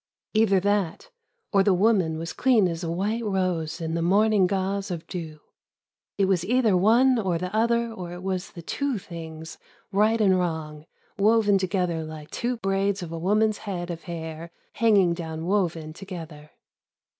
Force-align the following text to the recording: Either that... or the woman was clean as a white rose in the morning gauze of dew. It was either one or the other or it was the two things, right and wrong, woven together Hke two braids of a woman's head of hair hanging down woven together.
Either 0.33 0.59
that... 0.59 1.11
or 1.53 1.61
the 1.61 1.75
woman 1.75 2.17
was 2.17 2.33
clean 2.33 2.67
as 2.67 2.83
a 2.83 2.89
white 2.89 3.23
rose 3.23 3.79
in 3.79 3.93
the 3.93 4.01
morning 4.01 4.47
gauze 4.47 4.89
of 4.89 5.05
dew. 5.05 5.39
It 6.17 6.25
was 6.25 6.43
either 6.43 6.75
one 6.75 7.19
or 7.19 7.37
the 7.37 7.55
other 7.55 7.91
or 7.91 8.11
it 8.11 8.23
was 8.23 8.53
the 8.53 8.63
two 8.63 8.97
things, 8.97 9.59
right 9.91 10.19
and 10.19 10.39
wrong, 10.39 10.85
woven 11.19 11.59
together 11.59 12.03
Hke 12.03 12.31
two 12.31 12.57
braids 12.57 13.03
of 13.03 13.11
a 13.11 13.19
woman's 13.19 13.59
head 13.59 13.91
of 13.91 14.05
hair 14.05 14.49
hanging 14.73 15.13
down 15.13 15.45
woven 15.45 15.93
together. 15.93 16.49